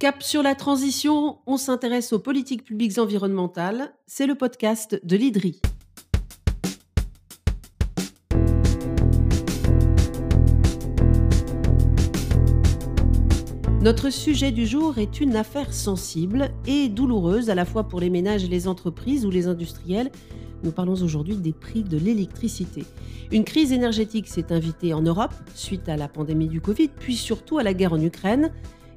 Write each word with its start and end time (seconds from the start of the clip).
Cap 0.00 0.22
sur 0.22 0.44
la 0.44 0.54
transition, 0.54 1.38
on 1.48 1.56
s'intéresse 1.56 2.12
aux 2.12 2.20
politiques 2.20 2.62
publiques 2.62 2.98
environnementales. 2.98 3.92
C'est 4.06 4.28
le 4.28 4.36
podcast 4.36 5.00
de 5.02 5.16
l'IDRI. 5.16 5.60
Notre 13.82 14.10
sujet 14.10 14.52
du 14.52 14.66
jour 14.66 14.98
est 14.98 15.20
une 15.20 15.34
affaire 15.34 15.74
sensible 15.74 16.52
et 16.68 16.88
douloureuse 16.88 17.50
à 17.50 17.56
la 17.56 17.64
fois 17.64 17.88
pour 17.88 17.98
les 17.98 18.08
ménages 18.08 18.44
et 18.44 18.48
les 18.48 18.68
entreprises 18.68 19.26
ou 19.26 19.30
les 19.32 19.48
industriels. 19.48 20.12
Nous 20.62 20.70
parlons 20.70 21.02
aujourd'hui 21.02 21.34
des 21.34 21.52
prix 21.52 21.82
de 21.82 21.98
l'électricité. 21.98 22.84
Une 23.32 23.42
crise 23.42 23.72
énergétique 23.72 24.28
s'est 24.28 24.52
invitée 24.52 24.94
en 24.94 25.02
Europe 25.02 25.34
suite 25.56 25.88
à 25.88 25.96
la 25.96 26.06
pandémie 26.06 26.46
du 26.46 26.60
Covid, 26.60 26.86
puis 26.86 27.16
surtout 27.16 27.58
à 27.58 27.64
la 27.64 27.74
guerre 27.74 27.94
en 27.94 28.00
Ukraine. 28.00 28.52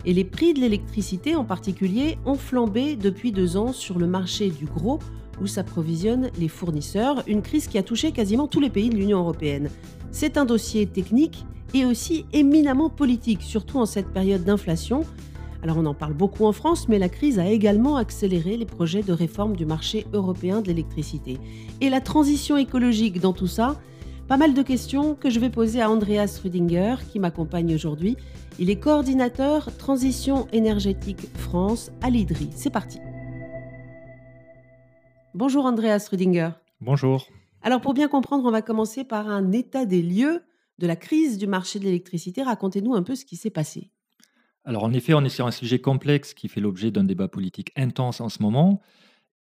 Et 0.06 0.14
les 0.14 0.24
prix 0.24 0.54
de 0.54 0.60
l'électricité 0.60 1.36
en 1.36 1.44
particulier 1.44 2.18
ont 2.26 2.36
flambé 2.36 2.96
depuis 2.96 3.32
deux 3.32 3.58
ans 3.58 3.74
sur 3.74 4.00
le 4.00 4.08
marché 4.08 4.50
du 4.50 4.66
gros 4.66 5.00
où 5.42 5.48
s'approvisionnent 5.48 6.30
les 6.40 6.48
fournisseurs, 6.48 7.24
une 7.28 7.42
crise 7.42 7.68
qui 7.68 7.78
a 7.78 7.84
touché 7.84 8.12
quasiment 8.12 8.48
tous 8.48 8.60
les 8.60 8.70
pays 8.70 8.90
de 8.90 8.96
l'Union 8.96 9.20
européenne. 9.20 9.70
C'est 10.12 10.38
un 10.38 10.46
dossier 10.46 10.86
technique 10.86 11.46
et 11.74 11.86
aussi 11.86 12.26
éminemment 12.34 12.90
politique, 12.90 13.42
surtout 13.42 13.80
en 13.80 13.86
cette 13.86 14.12
période 14.12 14.44
d'inflation. 14.44 15.04
Alors 15.64 15.78
on 15.78 15.86
en 15.86 15.94
parle 15.94 16.14
beaucoup 16.14 16.46
en 16.46 16.52
France, 16.52 16.88
mais 16.90 17.00
la 17.00 17.10
crise 17.10 17.40
a 17.40 17.48
également 17.48 17.98
accéléré 17.98 18.58
les 18.58 18.66
projets 18.66 19.04
de 19.04 19.14
réforme 19.14 19.56
du 19.56 19.66
marché 19.66 20.06
européen 20.14 20.62
de 20.62 20.68
l'électricité. 20.68 21.38
Et 21.80 21.90
la 21.90 22.02
transition 22.02 22.58
écologique 22.58 23.20
dans 23.20 23.34
tout 23.34 23.48
ça, 23.48 23.80
pas 24.32 24.38
mal 24.38 24.54
de 24.54 24.62
questions 24.62 25.14
que 25.14 25.30
je 25.30 25.42
vais 25.42 25.50
poser 25.50 25.82
à 25.82 25.92
Andreas 25.92 26.40
Rüdinger 26.42 26.96
qui 27.12 27.20
m'accompagne 27.20 27.76
aujourd'hui. 27.76 28.16
Il 28.60 28.70
est 28.70 28.80
coordinateur 28.80 29.76
Transition 29.76 30.48
énergétique 30.54 31.28
France 31.36 31.92
à 32.02 32.10
l'IDRI. 32.10 32.48
C'est 32.56 32.70
parti. 32.70 33.00
Bonjour 35.34 35.66
Andreas 35.66 36.08
Rüdinger. 36.10 36.52
Bonjour. 36.80 37.28
Alors 37.62 37.82
pour 37.82 37.94
bien 37.94 38.08
comprendre, 38.08 38.46
on 38.46 38.52
va 38.52 38.62
commencer 38.62 39.04
par 39.04 39.28
un 39.28 39.52
état 39.52 39.84
des 39.86 40.02
lieux 40.02 40.42
de 40.78 40.88
la 40.88 40.96
crise 40.96 41.38
du 41.38 41.46
marché 41.46 41.80
de 41.80 41.84
l'électricité. 41.84 42.42
Racontez-nous 42.42 42.96
un 42.96 43.04
peu 43.04 43.16
ce 43.16 43.26
qui 43.26 43.36
s'est 43.36 43.50
passé. 43.50 43.92
Alors 44.64 44.86
en 44.86 44.94
effet, 44.94 45.14
on 45.14 45.26
est 45.26 45.30
sur 45.30 45.46
un 45.46 45.52
sujet 45.52 45.80
complexe 45.80 46.34
qui 46.34 46.48
fait 46.48 46.62
l'objet 46.62 46.90
d'un 46.90 47.04
débat 47.04 47.28
politique 47.28 47.74
intense 47.76 48.22
en 48.22 48.30
ce 48.30 48.42
moment. 48.42 48.80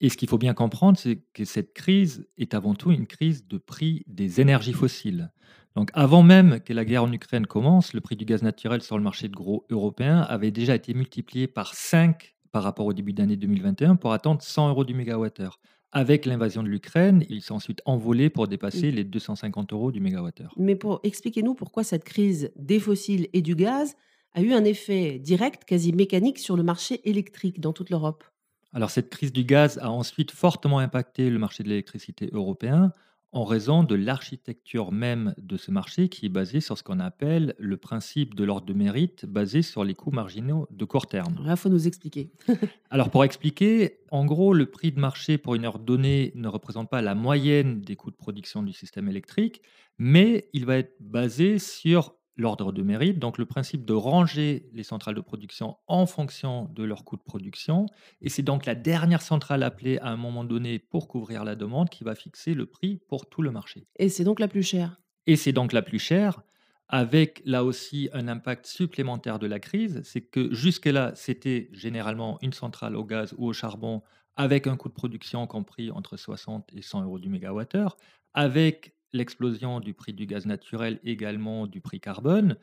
Et 0.01 0.09
ce 0.09 0.17
qu'il 0.17 0.29
faut 0.29 0.39
bien 0.39 0.55
comprendre, 0.55 0.98
c'est 0.98 1.23
que 1.34 1.45
cette 1.45 1.75
crise 1.75 2.27
est 2.39 2.55
avant 2.55 2.75
tout 2.75 2.91
une 2.91 3.06
crise 3.06 3.47
de 3.47 3.59
prix 3.59 4.03
des 4.06 4.41
énergies 4.41 4.73
fossiles. 4.73 5.31
Donc 5.77 5.91
avant 5.93 6.23
même 6.23 6.61
que 6.61 6.73
la 6.73 6.84
guerre 6.84 7.05
en 7.05 7.12
Ukraine 7.12 7.47
commence, 7.47 7.93
le 7.93 8.01
prix 8.01 8.17
du 8.17 8.25
gaz 8.25 8.43
naturel 8.43 8.83
sur 8.83 8.97
le 8.97 9.05
marché 9.05 9.28
de 9.28 9.34
gros 9.34 9.67
européen 9.71 10.23
avait 10.23 10.51
déjà 10.51 10.75
été 10.75 10.95
multiplié 10.95 11.47
par 11.47 11.75
5 11.75 12.34
par 12.51 12.62
rapport 12.62 12.87
au 12.87 12.93
début 12.93 13.12
d'année 13.12 13.37
2021 13.37 13.97
pour 13.97 14.12
atteindre 14.12 14.43
100 14.43 14.71
euros 14.71 14.84
du 14.84 14.95
mégawattheure. 14.95 15.61
Avec 15.93 16.25
l'invasion 16.25 16.62
de 16.62 16.69
l'Ukraine, 16.69 17.25
il 17.28 17.43
s'est 17.43 17.53
ensuite 17.53 17.83
envolé 17.84 18.31
pour 18.31 18.48
dépasser 18.48 18.91
les 18.91 19.05
250 19.05 19.73
euros 19.73 19.93
du 19.93 20.01
mégawattheure. 20.01 20.55
Mais 20.56 20.77
pour 20.77 21.01
expliquez-nous 21.03 21.55
pourquoi 21.55 21.84
cette 21.84 22.05
crise 22.05 22.53
des 22.56 22.78
fossiles 22.78 23.28
et 23.33 23.43
du 23.43 23.55
gaz 23.55 23.97
a 24.33 24.43
eu 24.43 24.53
un 24.53 24.65
effet 24.65 25.19
direct, 25.19 25.65
quasi 25.65 25.93
mécanique, 25.93 26.39
sur 26.39 26.56
le 26.56 26.62
marché 26.62 27.01
électrique 27.09 27.61
dans 27.61 27.73
toute 27.73 27.91
l'Europe. 27.91 28.25
Alors 28.73 28.91
cette 28.91 29.11
crise 29.11 29.33
du 29.33 29.45
gaz 29.45 29.79
a 29.79 29.91
ensuite 29.91 30.31
fortement 30.31 30.79
impacté 30.79 31.29
le 31.29 31.39
marché 31.39 31.63
de 31.63 31.69
l'électricité 31.69 32.31
européen 32.33 32.93
en 33.33 33.45
raison 33.45 33.85
de 33.85 33.95
l'architecture 33.95 34.91
même 34.91 35.35
de 35.39 35.57
ce 35.57 35.71
marché 35.71 36.09
qui 36.09 36.27
est 36.27 36.31
basé 36.31 36.61
sur 36.61 36.77
ce 36.77 36.83
qu'on 36.83 36.99
appelle 36.99 37.55
le 37.59 37.77
principe 37.77 38.35
de 38.35 38.45
l'ordre 38.45 38.67
de 38.67 38.73
mérite 38.73 39.25
basé 39.25 39.62
sur 39.62 39.85
les 39.85 39.95
coûts 39.95 40.11
marginaux 40.11 40.67
de 40.71 40.85
court 40.85 41.07
terme. 41.07 41.35
Là, 41.45 41.53
il 41.53 41.57
faut 41.57 41.69
nous 41.69 41.87
expliquer. 41.87 42.33
Alors 42.91 43.11
pour 43.11 43.25
expliquer, 43.25 44.01
en 44.11 44.25
gros, 44.25 44.53
le 44.53 44.67
prix 44.67 44.91
de 44.91 45.01
marché 45.01 45.39
pour 45.39 45.55
une 45.55 45.65
heure 45.65 45.79
donnée 45.79 46.33
ne 46.34 46.49
représente 46.49 46.91
pas 46.91 47.03
la 47.03 47.15
moyenne 47.15 47.81
des 47.81 47.95
coûts 47.95 48.11
de 48.11 48.17
production 48.17 48.62
du 48.62 48.73
système 48.73 49.09
électrique, 49.09 49.62
mais 49.99 50.49
il 50.53 50.67
va 50.67 50.78
être 50.78 50.97
basé 51.00 51.59
sur 51.59 52.15
l'ordre 52.37 52.73
de 52.73 52.83
mérite, 52.83 53.19
donc 53.19 53.39
le 53.39 53.45
principe 53.45 53.85
de 53.85 53.93
ranger 53.93 54.69
les 54.73 54.83
centrales 54.83 55.15
de 55.15 55.21
production 55.21 55.77
en 55.87 56.07
fonction 56.07 56.71
de 56.75 56.85
leur 56.85 57.05
coût 57.05 57.17
de 57.17 57.23
production. 57.23 57.87
Et 58.21 58.29
c'est 58.29 58.43
donc 58.43 58.67
la 58.67 58.75
dernière 58.75 59.23
centrale 59.23 59.63
appelée 59.63 59.99
à 59.99 60.09
un 60.09 60.17
moment 60.17 60.45
donné 60.45 60.79
pour 60.79 61.09
couvrir 61.09 61.45
la 61.45 61.55
demande 61.55 61.91
qui 61.91 62.05
va 62.05 62.15
fixer 62.15 62.55
le 62.55 62.67
prix 62.67 63.01
pour 63.09 63.29
tout 63.29 63.43
le 63.43 63.51
marché. 63.51 63.87
Et 63.97 64.09
c'est 64.09 64.25
donc 64.25 64.41
la 64.41 64.49
plus 64.49 64.63
chère. 64.63 65.01
Et 65.27 65.37
c'est 65.37 65.53
donc 65.53 65.73
la 65.73 65.83
plus 65.83 65.99
chère, 65.99 66.43
avec 66.89 67.43
là 67.45 67.63
aussi 67.65 68.09
un 68.13 68.27
impact 68.27 68.67
supplémentaire 68.67 69.39
de 69.39 69.47
la 69.47 69.61
crise, 69.61 70.01
c'est 70.05 70.23
que 70.23 70.53
jusque-là, 70.53 71.12
c'était 71.15 71.69
généralement 71.73 72.39
une 72.43 72.53
centrale 72.53 72.97
au 72.97 73.05
gaz 73.05 73.35
ou 73.39 73.47
au 73.47 73.53
charbon 73.53 74.03
avec 74.37 74.67
un 74.67 74.77
coût 74.77 74.89
de 74.89 74.95
production 74.95 75.47
compris 75.47 75.91
entre 75.91 76.17
60 76.17 76.71
et 76.75 76.83
100 76.83 77.05
euros 77.05 77.19
du 77.19 77.29
mégawattheure, 77.29 77.97
avec 78.33 78.95
l'explosion 79.12 79.81
du 79.81 79.94
prix 79.94 80.12
du 80.12 80.26
gaz 80.26 80.47
naturel, 80.47 81.00
également 81.04 81.66
du 81.66 81.81
prix 81.81 82.00
carbone, 82.00 82.56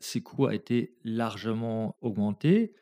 ces 0.00 0.20
coûts 0.20 0.46
ont 0.46 0.50
été 0.50 0.94
largement 1.04 1.96
augmentés. 2.00 2.74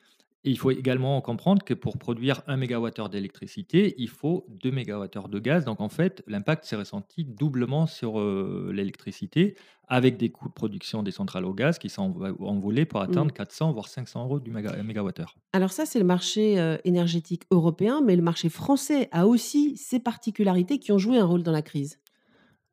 Et 0.45 0.51
il 0.51 0.59
faut 0.59 0.71
également 0.71 1.21
comprendre 1.23 1.65
que 1.65 1.75
pour 1.75 1.99
produire 1.99 2.43
1 2.47 2.57
MWh 2.57 3.09
d'électricité, 3.11 3.97
il 3.99 4.09
faut 4.09 4.47
2 4.63 4.71
MWh 4.71 5.29
de 5.29 5.39
gaz. 5.41 5.65
Donc 5.65 5.81
en 5.81 5.89
fait, 5.89 6.23
l'impact 6.29 6.65
s'est 6.65 6.77
ressenti 6.77 7.25
doublement 7.25 7.89
sur 7.89 8.21
euh, 8.21 8.71
l'électricité, 8.73 9.57
avec 9.89 10.17
des 10.17 10.31
coûts 10.31 10.49
de 10.49 10.55
production 10.55 11.03
des 11.03 11.11
centrales 11.11 11.45
au 11.45 11.53
gaz 11.53 11.81
qui 11.81 11.89
sont 11.89 12.15
envolés 12.39 12.85
pour 12.85 13.01
atteindre 13.01 13.33
400 13.33 13.71
mmh. 13.71 13.73
voire 13.73 13.89
500 13.89 14.25
euros 14.25 14.39
du 14.39 14.53
MWh. 14.53 15.25
Alors 15.53 15.73
ça, 15.73 15.85
c'est 15.85 15.99
le 15.99 16.05
marché 16.05 16.61
euh, 16.61 16.77
énergétique 16.85 17.43
européen, 17.51 18.01
mais 18.05 18.15
le 18.15 18.23
marché 18.23 18.49
français 18.49 19.09
a 19.11 19.27
aussi 19.27 19.77
ses 19.77 19.99
particularités 19.99 20.79
qui 20.79 20.93
ont 20.93 20.99
joué 20.99 21.19
un 21.19 21.25
rôle 21.25 21.43
dans 21.43 21.51
la 21.51 21.63
crise. 21.63 21.99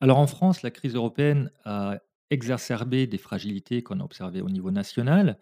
Alors 0.03 0.17
en 0.17 0.27
France, 0.27 0.63
la 0.63 0.69
crise 0.69 0.95
européenne 0.95 1.49
a 1.63 1.97
exacerbé 2.29 3.07
des 3.07 3.17
fragilités 3.17 3.83
qu'on 3.83 4.01
a 4.01 4.03
observées 4.03 4.41
au 4.41 4.49
niveau 4.49 4.69
national. 4.69 5.37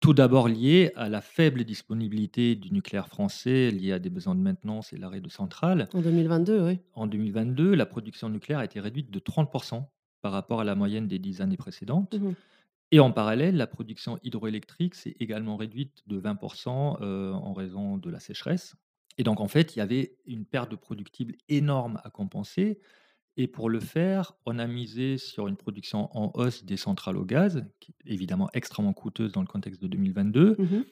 Tout 0.00 0.14
d'abord 0.14 0.48
lié 0.48 0.90
à 0.96 1.08
la 1.08 1.20
faible 1.20 1.62
disponibilité 1.62 2.56
du 2.56 2.72
nucléaire 2.72 3.06
français, 3.06 3.70
lié 3.70 3.92
à 3.92 4.00
des 4.00 4.10
besoins 4.10 4.34
de 4.34 4.40
maintenance 4.40 4.92
et 4.92 4.96
l'arrêt 4.96 5.20
de 5.20 5.28
centrales. 5.28 5.88
En 5.94 6.00
2022, 6.00 6.60
oui. 6.60 6.80
En 6.94 7.06
2022, 7.06 7.72
la 7.76 7.86
production 7.86 8.28
nucléaire 8.28 8.58
a 8.58 8.64
été 8.64 8.80
réduite 8.80 9.12
de 9.12 9.20
30% 9.20 9.84
par 10.22 10.32
rapport 10.32 10.60
à 10.60 10.64
la 10.64 10.74
moyenne 10.74 11.06
des 11.06 11.20
dix 11.20 11.40
années 11.40 11.56
précédentes. 11.56 12.14
Mmh 12.14 12.32
et 12.92 12.98
en 12.98 13.12
parallèle, 13.12 13.56
la 13.56 13.68
production 13.68 14.18
hydroélectrique 14.24 14.96
s'est 14.96 15.14
également 15.20 15.56
réduite 15.56 16.02
de 16.08 16.20
20% 16.20 16.96
euh, 17.00 17.32
en 17.32 17.52
raison 17.52 17.98
de 17.98 18.10
la 18.10 18.18
sécheresse. 18.18 18.74
Et 19.16 19.22
donc, 19.22 19.38
en 19.38 19.46
fait, 19.46 19.76
il 19.76 19.78
y 19.78 19.82
avait 19.82 20.16
une 20.26 20.44
perte 20.44 20.72
de 20.72 20.74
productible 20.74 21.36
énorme 21.48 22.00
à 22.02 22.10
compenser. 22.10 22.80
Et 23.36 23.46
pour 23.46 23.70
le 23.70 23.80
faire, 23.80 24.34
on 24.44 24.58
a 24.58 24.66
misé 24.66 25.16
sur 25.16 25.48
une 25.48 25.56
production 25.56 26.08
en 26.16 26.30
hausse 26.34 26.64
des 26.64 26.76
centrales 26.76 27.16
au 27.16 27.24
gaz, 27.24 27.64
qui 27.80 27.92
est 27.92 28.12
évidemment 28.12 28.50
extrêmement 28.52 28.92
coûteuse 28.92 29.32
dans 29.32 29.40
le 29.40 29.46
contexte 29.46 29.80
de 29.80 29.88
2022. 29.88 30.56
Mmh 30.58 30.84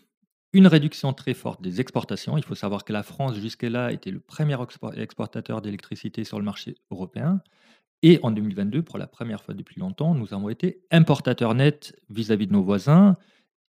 une 0.52 0.66
réduction 0.66 1.12
très 1.12 1.34
forte 1.34 1.60
des 1.60 1.80
exportations. 1.80 2.38
Il 2.38 2.44
faut 2.44 2.54
savoir 2.54 2.84
que 2.84 2.92
la 2.92 3.02
France, 3.02 3.36
jusque-là, 3.36 3.92
était 3.92 4.10
le 4.10 4.20
premier 4.20 4.56
exportateur 4.96 5.60
d'électricité 5.60 6.24
sur 6.24 6.38
le 6.38 6.44
marché 6.44 6.76
européen. 6.90 7.42
Et 8.02 8.20
en 8.22 8.30
2022, 8.30 8.82
pour 8.82 8.98
la 8.98 9.06
première 9.06 9.42
fois 9.42 9.54
depuis 9.54 9.80
longtemps, 9.80 10.14
nous 10.14 10.32
avons 10.32 10.48
été 10.48 10.80
importateurs 10.90 11.54
nets 11.54 11.94
vis-à-vis 12.08 12.46
-vis 12.46 12.48
de 12.48 12.52
nos 12.52 12.62
voisins. 12.62 13.16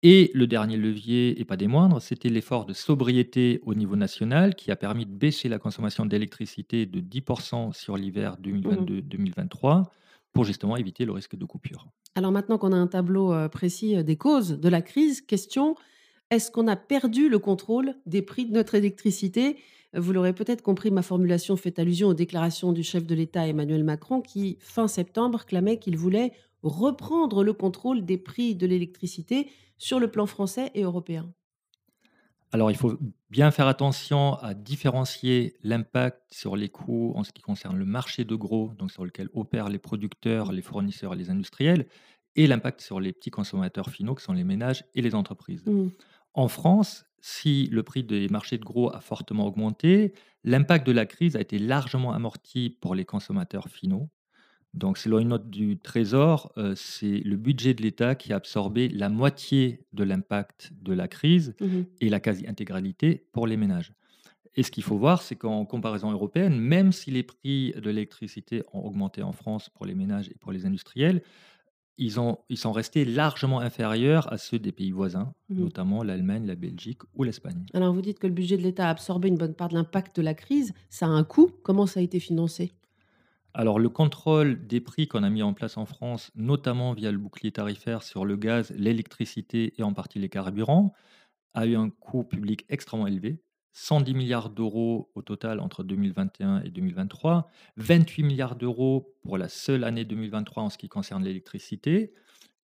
Et 0.02 0.32
le 0.34 0.48
dernier 0.48 0.78
levier, 0.78 1.40
et 1.42 1.46
pas 1.46 1.58
des 1.58 1.68
moindres, 1.68 2.02
c'était 2.02 2.30
l'effort 2.30 2.66
de 2.66 2.74
sobriété 2.74 3.60
au 3.66 3.76
niveau 3.76 3.98
national 3.98 4.56
qui 4.56 4.72
a 4.72 4.78
permis 4.78 5.06
de 5.06 5.12
baisser 5.12 5.50
la 5.50 5.60
consommation 5.60 6.06
d'électricité 6.06 6.86
de 6.86 7.02
10% 7.02 7.74
sur 7.74 7.98
l'hiver 7.98 8.38
2022-2023 8.42 9.88
pour 10.32 10.46
justement 10.46 10.78
éviter 10.78 11.04
le 11.04 11.12
risque 11.12 11.36
de 11.36 11.44
coupure. 11.44 11.88
Alors 12.16 12.32
maintenant 12.32 12.58
qu'on 12.58 12.72
a 12.72 12.78
un 12.78 12.88
tableau 12.88 13.34
euh, 13.34 13.50
précis 13.50 13.98
euh, 13.98 14.04
des 14.04 14.16
causes 14.16 14.52
de 14.60 14.70
la 14.70 14.82
crise, 14.82 15.20
question, 15.20 15.76
est-ce 16.32 16.50
qu'on 16.50 16.68
a 16.68 16.78
perdu 16.78 17.28
le 17.28 17.40
contrôle 17.40 17.96
des 18.06 18.22
prix 18.22 18.46
de 18.46 18.54
notre 18.54 18.76
électricité? 18.76 19.58
Vous 19.94 20.14
l'aurez 20.14 20.34
peut-être 20.34 20.62
compris, 20.62 20.92
ma 20.92 21.02
formulation 21.02 21.58
fait 21.58 21.80
allusion 21.80 22.10
aux 22.10 22.14
déclarations 22.14 22.72
du 22.72 22.84
chef 22.84 23.06
de 23.06 23.16
l'État 23.16 23.48
Emmanuel 23.48 23.84
Macron 23.84 24.22
qui, 24.22 24.58
fin 24.62 24.88
septembre, 24.88 25.46
clamait 25.46 25.80
qu'il 25.80 25.98
voulait 25.98 26.32
reprendre 26.64 27.44
le 27.44 27.54
contrôle 27.54 28.06
des 28.06 28.18
prix 28.18 28.56
de 28.56 28.68
l'électricité 28.68 29.50
sur 29.78 30.00
le 30.00 30.10
plan 30.12 30.26
français 30.26 30.72
et 30.76 30.84
européen 30.84 31.32
Alors, 32.52 32.70
il 32.72 32.78
faut 32.78 32.98
bien 33.30 33.52
faire 33.52 33.68
attention 33.68 34.36
à 34.36 34.54
différencier 34.54 35.56
l'impact 35.64 36.22
sur 36.32 36.56
les 36.56 36.70
coûts 36.70 37.14
en 37.16 37.24
ce 37.24 37.32
qui 37.32 37.42
concerne 37.42 37.78
le 37.78 37.86
marché 37.86 38.26
de 38.26 38.36
gros, 38.36 38.74
donc 38.78 38.92
sur 38.92 39.06
lequel 39.06 39.30
opèrent 39.34 39.70
les 39.70 39.80
producteurs, 39.80 40.52
les 40.52 40.62
fournisseurs 40.62 41.14
et 41.14 41.18
les 41.18 41.30
industriels, 41.30 41.88
et 42.36 42.48
l'impact 42.48 42.82
sur 42.82 43.00
les 43.00 43.14
petits 43.14 43.32
consommateurs 43.32 43.90
finaux, 43.90 44.16
qui 44.16 44.24
sont 44.24 44.34
les 44.34 44.44
ménages 44.44 44.84
et 44.96 45.02
les 45.02 45.16
entreprises. 45.16 45.66
Mmh. 45.66 45.90
En 46.34 46.48
France, 46.48 47.06
si 47.22 47.68
le 47.68 47.84
prix 47.84 48.04
des 48.04 48.28
marchés 48.30 48.58
de 48.58 48.64
gros 48.64 48.94
a 48.94 49.02
fortement 49.02 49.46
augmenté, 49.46 50.14
l'impact 50.44 50.86
de 50.86 50.92
la 50.92 51.06
crise 51.06 51.36
a 51.36 51.42
été 51.42 51.60
largement 51.60 52.14
amorti 52.14 52.70
pour 52.70 52.96
les 52.96 53.06
consommateurs 53.06 53.68
finaux, 53.68 54.10
Donc, 54.74 54.98
selon 54.98 55.20
une 55.20 55.30
note 55.30 55.50
du 55.50 55.78
Trésor, 55.78 56.52
euh, 56.58 56.74
c'est 56.76 57.20
le 57.20 57.38
budget 57.38 57.74
de 57.74 57.82
l'État 57.82 58.16
qui 58.16 58.34
a 58.34 58.36
absorbé 58.36 58.88
la 58.90 59.10
moitié 59.10 59.84
de 59.94 60.04
l'impact 60.04 60.72
de 60.82 60.94
la 60.94 61.08
crise 61.08 61.56
Mmh 61.60 61.82
et 62.02 62.10
la 62.10 62.20
quasi-intégralité 62.20 63.26
pour 63.32 63.48
les 63.48 63.58
ménages. 63.58 63.94
Et 64.56 64.64
ce 64.64 64.72
qu'il 64.72 64.84
faut 64.84 64.98
voir, 64.98 65.22
c'est 65.22 65.36
qu'en 65.36 65.66
comparaison 65.66 66.12
européenne, 66.12 66.60
même 66.60 66.92
si 66.92 67.12
les 67.12 67.24
prix 67.24 67.72
de 67.72 67.90
l'électricité 67.90 68.64
ont 68.74 68.82
augmenté 68.82 69.22
en 69.22 69.32
France 69.32 69.70
pour 69.70 69.86
les 69.86 69.96
ménages 69.96 70.30
et 70.30 70.36
pour 70.40 70.52
les 70.52 70.66
industriels, 70.66 71.22
ils, 71.98 72.20
ont, 72.20 72.38
ils 72.50 72.58
sont 72.58 72.72
restés 72.72 73.06
largement 73.06 73.60
inférieurs 73.60 74.32
à 74.32 74.38
ceux 74.38 74.60
des 74.60 74.72
pays 74.72 74.92
voisins, 74.92 75.34
Mmh 75.50 75.60
notamment 75.60 76.04
l'Allemagne, 76.04 76.46
la 76.46 76.56
Belgique 76.56 77.02
ou 77.16 77.24
l'Espagne. 77.24 77.66
Alors 77.74 77.94
vous 77.94 78.02
dites 78.02 78.20
que 78.20 78.28
le 78.28 78.34
budget 78.34 78.58
de 78.58 78.64
l'État 78.64 78.88
a 78.88 78.92
absorbé 78.92 79.30
une 79.30 79.38
bonne 79.38 79.56
part 79.56 79.70
de 79.70 79.74
l'impact 79.74 80.16
de 80.16 80.22
la 80.22 80.36
crise. 80.36 80.74
Ça 80.90 81.08
a 81.08 81.10
un 81.10 81.24
coût. 81.24 81.52
Comment 81.64 81.88
ça 81.88 82.00
a 82.00 82.04
été 82.04 82.20
financé? 82.20 82.72
Alors, 83.54 83.80
le 83.80 83.90
contrôle 83.90 84.68
des 84.68 84.80
prix 84.80 85.08
qu'on 85.08 85.24
a 85.24 85.30
mis 85.30 85.42
en 85.42 85.54
place 85.54 85.78
en 85.78 85.86
France, 85.86 86.32
notamment 86.36 86.94
via 86.94 87.12
le 87.12 87.18
bouclier 87.18 87.52
tarifaire 87.52 88.04
sur 88.04 88.24
le 88.26 88.36
gaz, 88.36 88.72
l'électricité 88.78 89.74
et 89.78 89.84
en 89.84 89.94
partie 89.94 90.20
les 90.20 90.30
carburants, 90.30 90.94
a 91.54 91.66
eu 91.66 91.76
un 91.76 91.90
coût 91.90 92.24
public 92.24 92.66
extrêmement 92.70 93.08
élevé. 93.08 93.42
110 93.74 94.14
milliards 94.14 94.50
d'euros 94.50 95.12
au 95.16 95.22
total 95.22 95.60
entre 95.60 95.84
2021 95.84 96.62
et 96.64 96.70
2023, 96.70 97.50
28 97.78 98.24
milliards 98.24 98.56
d'euros 98.56 99.16
pour 99.24 99.38
la 99.38 99.48
seule 99.48 99.84
année 99.84 100.06
2023 100.06 100.64
en 100.64 100.70
ce 100.70 100.78
qui 100.78 100.90
concerne 100.90 101.24
l'électricité, 101.24 102.14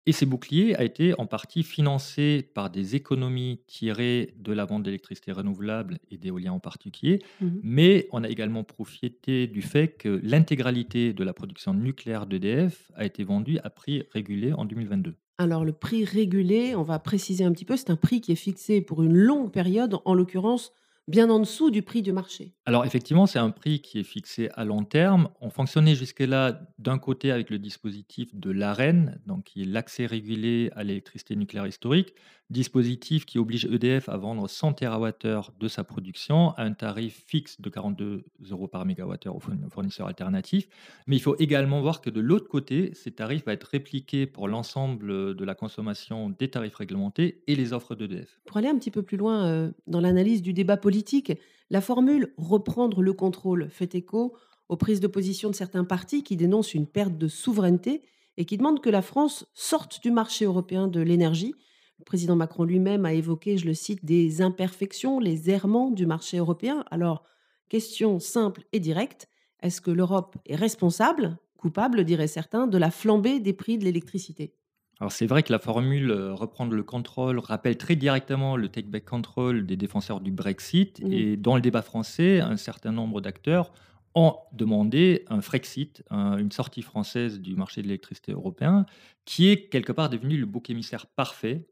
et 0.06 0.12
ces 0.12 0.26
boucliers 0.26 0.74
a 0.74 0.82
été 0.82 1.14
en 1.18 1.26
partie 1.26 1.62
financé 1.62 2.50
par 2.54 2.70
des 2.70 2.96
économies 2.96 3.60
tirées 3.66 4.34
de 4.38 4.52
la 4.52 4.64
vente 4.64 4.82
d'électricité 4.82 5.32
renouvelable 5.32 5.98
et 6.10 6.18
d'éolien 6.18 6.52
en 6.52 6.60
particulier, 6.60 7.20
Mmh 7.40 7.48
mais 7.62 8.08
on 8.12 8.24
a 8.24 8.28
également 8.28 8.64
profité 8.64 9.46
du 9.46 9.62
fait 9.62 9.96
que 9.96 10.20
l'intégralité 10.22 11.12
de 11.12 11.24
la 11.24 11.32
production 11.32 11.74
nucléaire 11.74 12.26
d'EDF 12.26 12.90
a 12.94 13.04
été 13.04 13.24
vendue 13.24 13.58
à 13.62 13.70
prix 13.70 14.02
régulé 14.12 14.52
en 14.52 14.64
2022. 14.64 15.14
Alors 15.38 15.64
le 15.64 15.72
prix 15.72 16.04
régulé, 16.04 16.74
on 16.74 16.82
va 16.82 16.98
préciser 16.98 17.44
un 17.44 17.52
petit 17.52 17.64
peu, 17.64 17.76
c'est 17.76 17.90
un 17.90 17.96
prix 17.96 18.20
qui 18.20 18.32
est 18.32 18.36
fixé 18.36 18.80
pour 18.80 19.02
une 19.02 19.14
longue 19.14 19.50
période, 19.50 19.96
en 20.04 20.14
l'occurrence 20.14 20.72
bien 21.08 21.30
en 21.30 21.40
dessous 21.40 21.70
du 21.70 21.82
prix 21.82 22.02
du 22.02 22.12
marché. 22.12 22.54
Alors 22.64 22.84
effectivement, 22.84 23.26
c'est 23.26 23.38
un 23.38 23.50
prix 23.50 23.80
qui 23.80 23.98
est 23.98 24.04
fixé 24.04 24.48
à 24.54 24.64
long 24.64 24.84
terme. 24.84 25.28
On 25.40 25.50
fonctionnait 25.50 25.94
jusque-là 25.94 26.60
d'un 26.78 26.98
côté 26.98 27.30
avec 27.30 27.50
le 27.50 27.58
dispositif 27.58 28.34
de 28.34 28.50
l'AREN, 28.50 29.20
donc 29.26 29.44
qui 29.44 29.62
est 29.62 29.66
l'accès 29.66 30.06
régulé 30.06 30.70
à 30.74 30.84
l'électricité 30.84 31.36
nucléaire 31.36 31.66
historique, 31.66 32.14
dispositif 32.52 33.24
qui 33.26 33.38
oblige 33.38 33.64
EDF 33.64 34.08
à 34.08 34.16
vendre 34.16 34.48
100 34.48 34.74
TWh 34.74 35.50
de 35.58 35.68
sa 35.68 35.82
production 35.84 36.50
à 36.52 36.62
un 36.62 36.72
tarif 36.72 37.24
fixe 37.26 37.60
de 37.60 37.68
42 37.70 38.24
euros 38.50 38.68
par 38.68 38.84
mégawattheure 38.84 39.34
aux 39.34 39.40
fourn- 39.40 39.68
fournisseurs 39.70 40.06
alternatifs. 40.06 40.68
Mais 41.06 41.16
il 41.16 41.20
faut 41.20 41.36
également 41.38 41.80
voir 41.80 42.00
que 42.00 42.10
de 42.10 42.20
l'autre 42.20 42.48
côté, 42.48 42.92
ces 42.94 43.10
tarifs 43.10 43.44
vont 43.44 43.52
être 43.52 43.64
répliqués 43.64 44.26
pour 44.26 44.46
l'ensemble 44.48 45.34
de 45.34 45.44
la 45.44 45.54
consommation 45.54 46.28
des 46.30 46.48
tarifs 46.48 46.76
réglementés 46.76 47.42
et 47.46 47.56
les 47.56 47.72
offres 47.72 47.94
d'EDF. 47.94 48.40
Pour 48.44 48.58
aller 48.58 48.68
un 48.68 48.76
petit 48.76 48.90
peu 48.90 49.02
plus 49.02 49.16
loin 49.16 49.46
euh, 49.46 49.72
dans 49.86 50.00
l'analyse 50.00 50.42
du 50.42 50.52
débat 50.52 50.76
politique, 50.76 51.32
la 51.70 51.80
formule 51.80 52.34
reprendre 52.36 53.02
le 53.02 53.12
contrôle 53.14 53.68
fait 53.70 53.94
écho 53.94 54.36
aux 54.68 54.76
prises 54.76 55.00
de 55.00 55.06
position 55.06 55.50
de 55.50 55.54
certains 55.54 55.84
partis 55.84 56.22
qui 56.22 56.36
dénoncent 56.36 56.74
une 56.74 56.86
perte 56.86 57.16
de 57.16 57.28
souveraineté 57.28 58.02
et 58.36 58.44
qui 58.44 58.56
demandent 58.56 58.80
que 58.80 58.90
la 58.90 59.02
France 59.02 59.46
sorte 59.54 60.02
du 60.02 60.10
marché 60.10 60.44
européen 60.44 60.86
de 60.88 61.00
l'énergie. 61.00 61.54
Le 62.02 62.04
président 62.04 62.34
Macron 62.34 62.64
lui-même 62.64 63.04
a 63.04 63.12
évoqué, 63.12 63.58
je 63.58 63.64
le 63.64 63.74
cite, 63.74 64.04
des 64.04 64.42
imperfections, 64.42 65.20
les 65.20 65.50
errements 65.50 65.88
du 65.92 66.04
marché 66.04 66.36
européen. 66.38 66.84
Alors, 66.90 67.22
question 67.68 68.18
simple 68.18 68.64
et 68.72 68.80
directe, 68.80 69.28
est-ce 69.62 69.80
que 69.80 69.92
l'Europe 69.92 70.34
est 70.44 70.56
responsable, 70.56 71.38
coupable, 71.56 72.02
diraient 72.04 72.26
certains, 72.26 72.66
de 72.66 72.76
la 72.76 72.90
flambée 72.90 73.38
des 73.38 73.52
prix 73.52 73.78
de 73.78 73.84
l'électricité? 73.84 74.56
Alors 74.98 75.12
c'est 75.12 75.26
vrai 75.26 75.44
que 75.44 75.52
la 75.52 75.60
formule 75.60 76.10
euh, 76.10 76.34
reprendre 76.34 76.74
le 76.74 76.82
contrôle 76.82 77.38
rappelle 77.38 77.76
très 77.78 77.94
directement 77.94 78.56
le 78.56 78.68
take 78.68 78.88
back 78.88 79.04
control 79.04 79.64
des 79.64 79.76
défenseurs 79.76 80.20
du 80.20 80.32
Brexit 80.32 81.00
Mhm. 81.00 81.12
et 81.12 81.36
dans 81.36 81.54
le 81.54 81.60
débat 81.62 81.82
français, 81.82 82.40
un 82.40 82.56
certain 82.56 82.90
nombre 82.92 83.20
d'acteurs 83.20 83.72
ont 84.16 84.36
demandé 84.52 85.24
un 85.28 85.40
Frexit, 85.40 86.02
un- 86.10 86.36
une 86.36 86.50
sortie 86.52 86.82
française 86.82 87.40
du 87.40 87.54
marché 87.54 87.80
de 87.80 87.86
l'électricité 87.86 88.32
européen, 88.32 88.86
qui 89.24 89.48
est 89.48 89.68
quelque 89.68 89.92
part 89.92 90.10
devenu 90.10 90.36
le 90.36 90.46
bouc 90.46 90.68
émissaire 90.68 91.06
parfait 91.06 91.68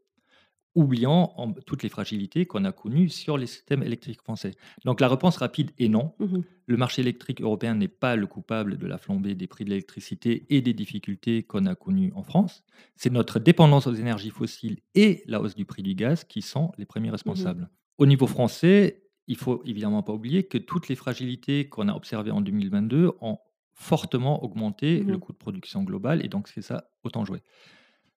oubliant 0.75 1.33
en- 1.37 1.51
toutes 1.53 1.83
les 1.83 1.89
fragilités 1.89 2.45
qu'on 2.45 2.63
a 2.65 2.71
connues 2.71 3.09
sur 3.09 3.37
les 3.37 3.45
systèmes 3.47 3.83
électriques 3.83 4.21
français. 4.21 4.51
Donc 4.85 5.01
la 5.01 5.07
réponse 5.09 5.37
rapide 5.37 5.71
est 5.79 5.89
non. 5.89 6.13
Mhm. 6.19 6.43
Le 6.67 6.77
marché 6.77 7.01
électrique 7.01 7.41
européen 7.41 7.75
n'est 7.75 7.89
pas 7.89 8.15
le 8.15 8.25
coupable 8.27 8.77
de 8.77 8.87
la 8.87 8.97
flambée 8.97 9.35
des 9.35 9.47
prix 9.47 9.65
de 9.65 9.69
l'électricité 9.71 10.45
et 10.49 10.61
des 10.61 10.73
difficultés 10.73 11.43
qu'on 11.43 11.65
a 11.65 11.75
connues 11.75 12.13
en 12.15 12.23
France. 12.23 12.63
C'est 12.95 13.11
notre 13.11 13.39
dépendance 13.39 13.87
aux 13.87 13.93
énergies 13.93 14.29
fossiles 14.29 14.79
et 14.95 15.23
la 15.27 15.41
hausse 15.41 15.55
du 15.55 15.65
prix 15.65 15.83
du 15.83 15.93
gaz 15.95 16.23
qui 16.23 16.41
sont 16.41 16.71
les 16.77 16.85
premiers 16.85 17.11
responsables. 17.11 17.69
Au 17.97 18.05
niveau 18.05 18.25
français, 18.27 19.03
il 19.27 19.35
faut 19.35 19.61
évidemment 19.65 20.03
pas 20.03 20.13
oublier 20.13 20.43
que 20.43 20.57
toutes 20.57 20.87
les 20.87 20.95
fragilités 20.95 21.67
qu'on 21.67 21.87
a 21.89 21.93
observées 21.93 22.31
en 22.31 22.41
2022 22.41 23.11
ont 23.19 23.37
fortement 23.73 24.43
augmenté 24.43 24.99
le 24.99 25.13
Mhm. 25.13 25.19
coût 25.19 25.31
de 25.33 25.37
production 25.37 25.83
global 25.83 26.23
et 26.23 26.29
donc 26.29 26.47
c'est 26.47 26.61
ça 26.61 26.89
autant 27.03 27.25
jouer. 27.25 27.41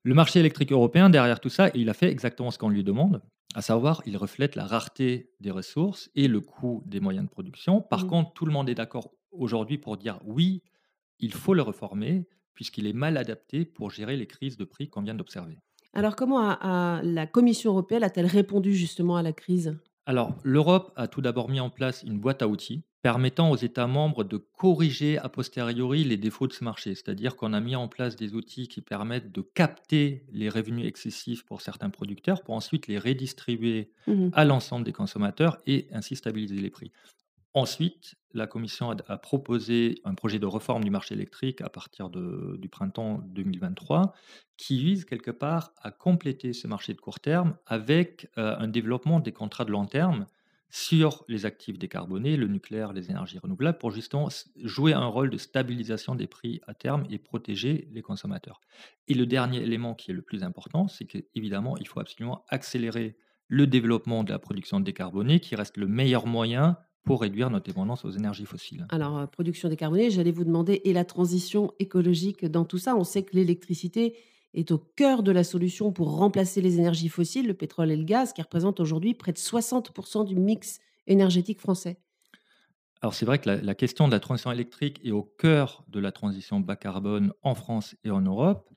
Le 0.06 0.14
marché 0.14 0.38
électrique 0.40 0.70
européen, 0.70 1.08
derrière 1.08 1.40
tout 1.40 1.48
ça, 1.48 1.70
il 1.74 1.88
a 1.88 1.94
fait 1.94 2.10
exactement 2.10 2.50
ce 2.50 2.58
qu'on 2.58 2.68
lui 2.68 2.84
demande, 2.84 3.22
à 3.54 3.62
savoir, 3.62 4.02
il 4.04 4.16
reflète 4.16 4.54
la 4.54 4.66
rareté 4.66 5.30
des 5.40 5.50
ressources 5.50 6.10
et 6.14 6.28
le 6.28 6.40
coût 6.40 6.82
des 6.86 7.00
moyens 7.00 7.24
de 7.26 7.30
production. 7.30 7.80
Par 7.80 8.02
Mhm. 8.04 8.10
contre, 8.10 8.32
tout 8.34 8.44
le 8.46 8.52
monde 8.52 8.68
est 8.68 8.74
d'accord 8.74 9.10
aujourd'hui 9.30 9.78
pour 9.78 9.96
dire 9.96 10.20
oui, 10.24 10.62
il 11.20 11.32
faut 11.32 11.54
le 11.54 11.62
reformer, 11.62 12.28
puisqu'il 12.54 12.86
est 12.86 12.92
mal 12.92 13.16
adapté 13.16 13.64
pour 13.64 13.90
gérer 13.90 14.16
les 14.16 14.26
crises 14.26 14.56
de 14.56 14.64
prix 14.64 14.88
qu'on 14.90 15.02
vient 15.02 15.14
d'observer. 15.14 15.58
Alors 15.94 16.16
comment 16.16 16.40
a- 16.40 16.58
a- 16.98 17.02
la 17.02 17.26
Commission 17.26 17.70
européenne 17.70 18.02
a-t-elle 18.02 18.26
répondu 18.26 18.74
justement 18.74 19.16
à 19.16 19.22
la 19.22 19.32
crise? 19.32 19.78
Alors, 20.06 20.36
l'Europe 20.42 20.92
a 20.96 21.08
tout 21.08 21.20
d'abord 21.22 21.48
mis 21.48 21.60
en 21.60 21.70
place 21.70 22.02
une 22.02 22.18
boîte 22.18 22.42
à 22.42 22.48
outils 22.48 22.82
permettant 23.02 23.50
aux 23.50 23.56
États 23.56 23.86
membres 23.86 24.24
de 24.24 24.38
corriger 24.38 25.18
a 25.18 25.28
posteriori 25.28 26.04
les 26.04 26.16
défauts 26.16 26.46
de 26.46 26.52
ce 26.54 26.64
marché. 26.64 26.94
C'est-à-dire 26.94 27.36
qu'on 27.36 27.52
a 27.52 27.60
mis 27.60 27.76
en 27.76 27.86
place 27.86 28.16
des 28.16 28.34
outils 28.34 28.66
qui 28.66 28.80
permettent 28.80 29.30
de 29.30 29.42
capter 29.42 30.24
les 30.32 30.48
revenus 30.48 30.86
excessifs 30.86 31.44
pour 31.44 31.60
certains 31.60 31.90
producteurs 31.90 32.42
pour 32.42 32.54
ensuite 32.54 32.86
les 32.86 32.98
redistribuer 32.98 33.90
Mhm. 34.06 34.30
à 34.32 34.44
l'ensemble 34.46 34.84
des 34.86 34.92
consommateurs 34.92 35.58
et 35.66 35.86
ainsi 35.92 36.16
stabiliser 36.16 36.56
les 36.60 36.70
prix. 36.70 36.92
Ensuite, 37.56 38.16
la 38.32 38.48
Commission 38.48 38.90
a, 38.90 39.16
proposé 39.16 40.00
un 40.02 40.14
projet 40.14 40.40
de 40.40 40.46
réforme 40.46 40.82
du 40.82 40.90
marché 40.90 41.14
électrique 41.14 41.60
à 41.60 41.68
partir 41.68 42.10
de- 42.10 42.56
du 42.58 42.68
printemps 42.68 43.20
2023 43.28 44.12
qui 44.56 44.82
vise 44.82 45.04
quelque 45.04 45.30
part 45.30 45.72
à 45.80 45.92
compléter 45.92 46.52
ce 46.52 46.66
marché 46.66 46.94
de 46.94 47.00
court 47.00 47.20
terme 47.20 47.56
avec 47.66 48.28
euh, 48.38 48.56
un 48.58 48.66
développement 48.66 49.20
des 49.20 49.30
contrats 49.30 49.64
de 49.64 49.70
long 49.70 49.86
terme 49.86 50.26
sur 50.68 51.24
les 51.28 51.46
actifs 51.46 51.78
décarbonés, 51.78 52.36
le 52.36 52.48
nucléaire, 52.48 52.92
les 52.92 53.08
énergies 53.08 53.38
renouvelables, 53.38 53.78
pour 53.78 53.92
justement 53.92 54.28
jouer 54.56 54.92
un 54.92 55.06
rôle 55.06 55.30
de 55.30 55.38
stabilisation 55.38 56.16
des 56.16 56.26
prix 56.26 56.60
à 56.66 56.74
terme 56.74 57.06
et 57.08 57.18
protéger 57.18 57.86
les 57.92 58.02
consommateurs. 58.02 58.60
Et 59.06 59.14
le 59.14 59.26
dernier 59.26 59.58
élément 59.58 59.94
qui 59.94 60.10
est 60.10 60.14
le 60.14 60.22
plus 60.22 60.42
important, 60.42 60.88
c'est 60.88 61.04
qu'évidemment, 61.04 61.76
il 61.76 61.86
faut 61.86 62.00
absolument 62.00 62.44
accélérer 62.48 63.16
le 63.46 63.68
développement 63.68 64.24
de 64.24 64.32
la 64.32 64.40
production 64.40 64.80
décarbonée, 64.80 65.38
qui 65.38 65.54
reste 65.54 65.76
le 65.76 65.86
meilleur 65.86 66.26
moyen 66.26 66.76
pour 67.04 67.20
réduire 67.20 67.50
notre 67.50 67.66
dépendance 67.66 68.04
aux 68.04 68.10
énergies 68.10 68.46
fossiles. 68.46 68.86
Alors, 68.90 69.18
euh, 69.18 69.26
production 69.26 69.68
décarbonée, 69.68 70.10
j'allais 70.10 70.30
vous 70.30 70.44
demander, 70.44 70.80
et 70.84 70.92
la 70.92 71.04
transition 71.04 71.72
écologique 71.78 72.44
dans 72.46 72.64
tout 72.64 72.78
ça? 72.78 72.96
On 72.96 73.04
sait 73.04 73.22
que 73.22 73.36
l'électricité 73.36 74.16
est 74.54 74.70
au 74.70 74.78
cœur 74.78 75.22
de 75.22 75.32
la 75.32 75.44
solution 75.44 75.92
pour 75.92 76.16
remplacer 76.16 76.60
les 76.60 76.78
énergies 76.78 77.08
fossiles, 77.08 77.46
le 77.46 77.54
pétrole 77.54 77.90
et 77.90 77.96
le 77.96 78.04
gaz, 78.04 78.32
qui 78.32 78.40
représentent 78.40 78.80
aujourd'hui 78.80 79.14
près 79.14 79.32
de 79.32 79.38
60% 79.38 80.24
du 80.24 80.36
mix 80.36 80.80
énergétique 81.06 81.60
français. 81.60 81.98
Alors 83.02 83.14
c'est 83.14 83.26
vrai 83.26 83.38
que 83.38 83.50
la, 83.50 83.56
la 83.60 83.74
question 83.74 84.06
de 84.06 84.12
la 84.12 84.20
transition 84.20 84.50
électrique 84.50 85.00
est 85.04 85.10
au 85.10 85.22
cœur 85.22 85.84
de 85.88 86.00
la 86.00 86.10
transition 86.10 86.60
bas 86.60 86.76
carbone 86.76 87.32
en 87.42 87.54
France 87.54 87.96
et 88.04 88.10
en 88.10 88.22
Europe. 88.22 88.70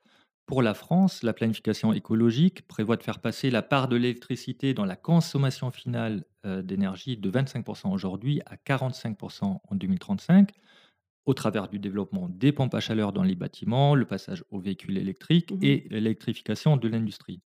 Pour 0.48 0.62
la 0.62 0.74
France, 0.74 1.24
la 1.24 1.34
planification 1.34 1.94
écologique 1.94 2.68
prévoit 2.68 2.96
de 2.96 3.04
faire 3.04 3.20
passer 3.20 3.50
la 3.52 3.62
part 3.62 3.88
de 3.88 3.98
l'électricité 3.98 4.74
dans 4.74 4.86
la 4.86 4.96
consommation 4.96 5.72
finale 5.72 6.24
d'énergie 6.64 7.18
de 7.18 7.30
25% 7.32 7.92
aujourd'hui 7.92 8.42
à 8.46 8.56
45% 8.56 9.44
en 9.44 9.76
2035 9.76 10.52
au 11.26 11.34
travers 11.34 11.68
du 11.68 11.78
développement 11.78 12.30
des 12.30 12.52
pompes 12.54 12.74
à 12.74 12.80
chaleur 12.80 13.12
dans 13.12 13.24
les 13.24 13.36
bâtiments, 13.36 13.96
le 13.96 14.06
passage 14.06 14.44
aux 14.50 14.60
véhicules 14.60 14.98
électriques 14.98 15.52
Mhm. 15.52 15.60
et 15.64 15.88
l'électrification 15.90 16.78
de 16.78 16.88
l'industrie. 16.88 17.42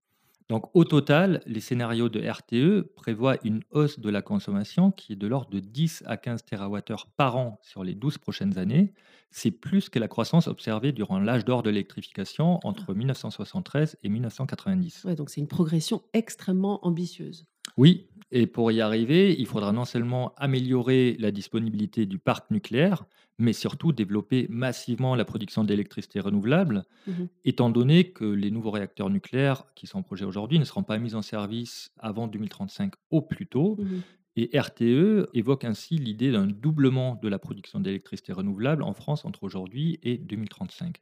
Donc 0.50 0.70
au 0.76 0.84
total, 0.84 1.42
les 1.46 1.62
scénarios 1.62 2.10
de 2.10 2.20
RTE 2.20 2.82
prévoient 2.96 3.38
une 3.46 3.62
hausse 3.72 4.00
de 4.00 4.10
la 4.10 4.22
consommation 4.22 4.92
qui 4.92 5.14
est 5.14 5.16
de 5.16 5.26
l'ordre 5.26 5.50
de 5.50 5.60
10 5.62 6.04
à 6.06 6.18
15 6.18 6.44
TWh 6.46 7.08
par 7.16 7.38
an 7.38 7.58
sur 7.64 7.84
les 7.86 7.96
12 7.96 8.18
prochaines 8.18 8.58
années. 8.58 8.94
C'est 9.32 9.52
plus 9.52 9.88
que 9.88 9.98
la 9.98 10.10
croissance 10.10 10.48
observée 10.48 10.92
durant 10.92 11.20
l'âge 11.20 11.46
d'or 11.46 11.64
de 11.64 11.70
l'électrification 11.70 12.60
entre 12.66 12.94
1973 12.94 13.98
et 14.04 14.10
1990. 14.10 15.06
Ouais, 15.06 15.16
donc 15.16 15.30
c'est 15.30 15.40
une 15.40 15.48
progression 15.48 16.04
extrêmement 16.14 16.86
ambitieuse. 16.86 17.46
Oui, 17.78 18.08
et 18.32 18.48
pour 18.48 18.72
y 18.72 18.80
arriver, 18.80 19.36
il 19.38 19.46
faudra 19.46 19.72
non 19.72 19.86
seulement 19.86 20.34
améliorer 20.38 21.18
la 21.20 21.32
disponibilité 21.32 22.06
du 22.06 22.18
parc 22.18 22.50
nucléaire, 22.50 23.06
mais 23.38 23.54
surtout 23.54 23.92
développer 23.92 24.48
massivement 24.50 25.16
la 25.16 25.26
production 25.26 25.64
d'électricité 25.64 26.20
renouvelable, 26.20 26.86
Mmh 27.08 27.26
étant 27.44 27.72
donné 27.72 28.12
que 28.12 28.24
les 28.24 28.52
nouveaux 28.52 28.70
réacteurs 28.70 29.10
nucléaires 29.10 29.66
qui 29.76 29.88
sont 29.88 30.00
en 30.00 30.04
projet 30.04 30.26
aujourd'hui 30.26 30.60
ne 30.60 30.64
seront 30.64 30.84
pas 30.84 31.00
mis 31.00 31.16
en 31.16 31.24
service 31.24 31.92
avant 31.98 32.28
2035 32.28 32.94
au 33.10 33.22
plus 33.22 33.48
tôt. 33.48 33.78
Mmh 33.80 34.02
Et 34.38 34.58
RTE 34.58 35.28
évoque 35.34 35.66
ainsi 35.66 35.96
l'idée 35.96 36.32
d'un 36.32 36.46
doublement 36.46 37.20
de 37.22 37.28
la 37.28 37.40
production 37.40 37.80
d'électricité 37.80 38.32
renouvelable 38.32 38.84
en 38.84 38.94
France 38.94 39.26
entre 39.26 39.44
aujourd'hui 39.44 40.00
et 40.04 40.18
2035. 40.18 41.02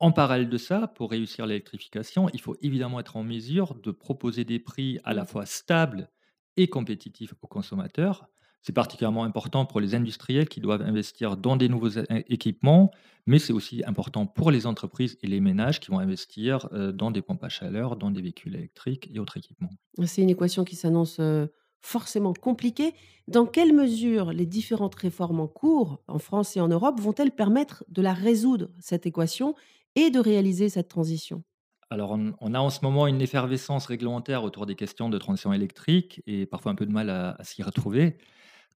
En 0.00 0.12
parallèle 0.12 0.48
de 0.48 0.56
ça, 0.58 0.88
pour 0.88 1.10
réussir 1.10 1.46
l'électrification, 1.46 2.28
il 2.32 2.40
faut 2.40 2.56
évidemment 2.62 3.00
être 3.00 3.16
en 3.16 3.22
mesure 3.22 3.74
de 3.74 3.90
proposer 3.90 4.44
des 4.44 4.58
prix 4.58 4.98
à 5.04 5.12
la 5.12 5.24
fois 5.26 5.44
stables 5.46 6.10
et 6.56 6.68
compétitifs 6.68 7.34
aux 7.42 7.46
consommateurs. 7.46 8.26
C'est 8.62 8.72
particulièrement 8.74 9.24
important 9.24 9.64
pour 9.66 9.80
les 9.80 9.94
industriels 9.94 10.48
qui 10.48 10.60
doivent 10.60 10.82
investir 10.82 11.36
dans 11.36 11.56
des 11.56 11.68
nouveaux 11.68 11.90
é- 11.98 12.24
équipements, 12.28 12.90
mais 13.26 13.38
c'est 13.38 13.52
aussi 13.52 13.82
important 13.86 14.26
pour 14.26 14.50
les 14.50 14.66
entreprises 14.66 15.18
et 15.22 15.26
les 15.26 15.40
ménages 15.40 15.80
qui 15.80 15.90
vont 15.90 15.98
investir 15.98 16.68
euh, 16.72 16.92
dans 16.92 17.10
des 17.10 17.22
pompes 17.22 17.44
à 17.44 17.48
chaleur, 17.48 17.96
dans 17.96 18.10
des 18.10 18.20
véhicules 18.22 18.54
électriques 18.56 19.10
et 19.14 19.18
autres 19.18 19.36
équipements. 19.36 19.70
C'est 20.04 20.22
une 20.22 20.30
équation 20.30 20.64
qui 20.64 20.76
s'annonce, 20.76 21.18
heu, 21.20 21.52
forcément 21.80 22.32
compliquée. 22.32 22.94
Dans 23.28 23.46
quelle 23.46 23.72
mesure 23.74 24.32
les 24.32 24.46
différentes 24.46 24.94
réformes 24.94 25.40
en 25.40 25.48
cours, 25.48 26.02
en 26.08 26.18
France 26.18 26.56
et 26.56 26.60
en 26.60 26.68
Europe, 26.68 27.00
vont-elles 27.00 27.34
permettre 27.34 27.84
de 27.88 28.02
la 28.02 28.12
résoudre, 28.12 28.70
cette 28.80 29.06
équation, 29.06 29.54
et 29.96 30.10
de 30.10 30.18
réaliser 30.18 30.68
cette 30.68 30.88
transition? 30.88 31.42
Alors, 31.90 32.12
on, 32.12 32.54
a 32.54 32.60
en 32.60 32.70
ce 32.70 32.80
moment 32.82 33.08
une 33.08 33.20
effervescence 33.20 33.86
réglementaire 33.86 34.44
autour 34.44 34.64
des 34.64 34.76
questions 34.76 35.08
de 35.08 35.18
transition 35.18 35.52
électrique 35.52 36.22
et 36.26 36.46
parfois 36.46 36.70
un 36.70 36.76
peu 36.76 36.86
de 36.86 36.92
mal 36.92 37.10
à 37.10 37.36
s'y 37.42 37.64
retrouver. 37.64 38.16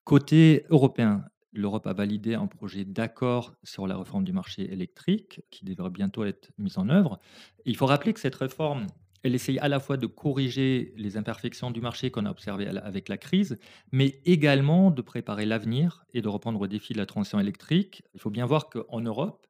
Côté 0.02 0.66
européen, 0.68 1.24
l'Europe 1.52 1.86
a 1.86 1.92
validé 1.92 2.34
un 2.34 2.48
projet 2.48 2.84
d'accord 2.84 3.54
sur 3.62 3.86
la 3.86 3.96
réforme 3.96 4.24
du 4.24 4.32
marché 4.32 4.70
électrique 4.72 5.42
qui 5.50 5.64
devrait 5.64 5.90
bientôt 5.90 6.24
être 6.24 6.50
mise 6.58 6.76
en 6.76 6.88
œuvre. 6.88 7.20
Il 7.64 7.76
faut 7.76 7.86
rappeler 7.86 8.12
que 8.12 8.20
cette 8.20 8.34
réforme, 8.34 8.88
elle 9.22 9.36
essaye 9.36 9.58
à 9.60 9.68
la 9.68 9.80
fois 9.80 9.96
de 9.96 10.06
corriger 10.06 10.92
les 10.96 11.16
imperfections 11.16 11.70
du 11.70 11.80
marché 11.80 12.10
qu'on 12.10 12.26
a 12.26 12.30
observées 12.30 12.66
avec 12.66 13.08
la 13.08 13.16
crise, 13.16 13.58
mais 13.92 14.20
également 14.26 14.90
de 14.90 15.00
préparer 15.00 15.46
l'avenir 15.46 16.04
et 16.12 16.20
de 16.20 16.28
répondre 16.28 16.60
aux 16.60 16.66
défis 16.66 16.92
de 16.92 16.98
la 16.98 17.06
transition 17.06 17.38
électrique. 17.38 18.02
Il 18.14 18.20
faut 18.20 18.30
bien 18.30 18.44
voir 18.44 18.68
qu'en 18.68 19.00
Europe, 19.00 19.46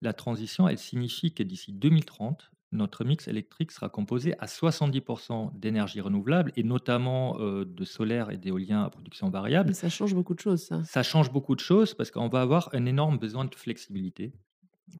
la 0.00 0.12
transition, 0.12 0.68
elle 0.68 0.78
signifie 0.78 1.32
que 1.32 1.42
d'ici 1.42 1.72
2030, 1.72 2.50
notre 2.72 3.04
mix 3.04 3.28
électrique 3.28 3.72
sera 3.72 3.88
composé 3.88 4.34
à 4.38 4.46
70% 4.46 5.58
d'énergie 5.58 6.00
renouvelable 6.00 6.52
et 6.56 6.62
notamment 6.62 7.40
euh, 7.40 7.64
de 7.64 7.84
solaire 7.84 8.30
et 8.30 8.36
d'éolien 8.36 8.82
à 8.82 8.90
production 8.90 9.30
variable. 9.30 9.74
ça 9.74 9.88
change 9.88 10.14
beaucoup 10.14 10.34
de 10.34 10.40
choses 10.40 10.64
ça. 10.64 10.84
Ça 10.84 11.02
change 11.02 11.32
beaucoup 11.32 11.54
de 11.54 11.60
choses 11.60 11.94
parce 11.94 12.10
qu'on 12.10 12.28
va 12.28 12.42
avoir 12.42 12.68
un 12.74 12.84
énorme 12.84 13.18
besoin 13.18 13.46
de 13.46 13.54
flexibilité 13.54 14.34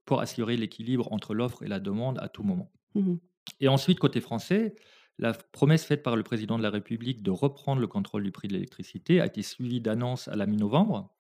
pour 0.06 0.20
assurer 0.20 0.56
l'équilibre 0.56 1.12
entre 1.12 1.34
l'offre 1.34 1.62
et 1.62 1.68
la 1.68 1.80
demande 1.80 2.18
à 2.20 2.28
tout 2.28 2.42
moment. 2.42 2.70
Mmh 2.94 3.16
Et 3.60 3.68
ensuite, 3.68 3.98
côté 3.98 4.20
français, 4.20 4.74
la 5.18 5.32
promesse 5.32 5.84
faite 5.84 6.02
par 6.02 6.16
le 6.16 6.22
président 6.22 6.58
de 6.58 6.62
la 6.62 6.70
République 6.70 7.22
de 7.22 7.30
reprendre 7.30 7.80
le 7.80 7.86
contrôle 7.86 8.22
du 8.22 8.30
prix 8.30 8.48
de 8.48 8.54
l'électricité 8.54 9.20
a 9.20 9.26
été 9.26 9.42
suivie 9.42 9.80
d'annonces 9.80 10.28
à 10.28 10.36
la 10.36 10.46
mi-novembre, 10.46 11.10